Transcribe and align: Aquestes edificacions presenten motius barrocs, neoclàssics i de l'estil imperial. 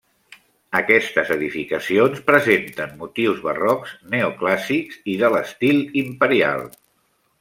Aquestes 0.77 1.33
edificacions 1.35 2.23
presenten 2.31 2.95
motius 3.03 3.43
barrocs, 3.49 3.91
neoclàssics 4.15 4.99
i 5.15 5.19
de 5.25 5.31
l'estil 5.35 5.83
imperial. 6.03 6.67